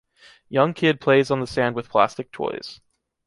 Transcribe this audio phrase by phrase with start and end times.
[0.49, 2.81] Young kid plays on the sand with plastic toys.